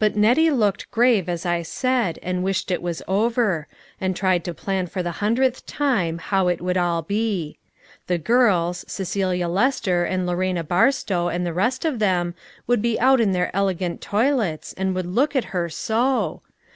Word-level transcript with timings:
But 0.00 0.16
Nettie 0.16 0.50
looked 0.50 0.90
grave, 0.90 1.28
as 1.28 1.46
I 1.46 1.62
said, 1.62 2.18
and 2.20 2.42
wished 2.42 2.72
it 2.72 2.82
was 2.82 3.00
over; 3.06 3.68
and 4.00 4.16
tried 4.16 4.42
to 4.42 4.52
plan 4.52 4.88
for 4.88 5.04
the 5.04 5.12
hundredth 5.22 5.66
time, 5.66 6.18
how 6.18 6.48
it 6.48 6.60
would 6.60 6.76
all 6.76 7.02
be. 7.02 7.56
The 8.08 8.18
girls, 8.18 8.84
Cecelia 8.88 9.46
Lester 9.46 10.04
and 10.04 10.26
Lorena 10.26 10.64
Barstow 10.64 11.28
and 11.28 11.46
the 11.46 11.52
rest 11.52 11.84
of 11.84 12.00
them, 12.00 12.34
would 12.66 12.82
be 12.82 12.98
out 12.98 13.20
in 13.20 13.30
their 13.30 13.54
elegant 13.54 14.00
toilets, 14.00 14.72
and 14.76 14.96
would 14.96 15.06
look 15.06 15.36
at 15.36 15.44
her 15.54 15.68
so! 15.68 16.42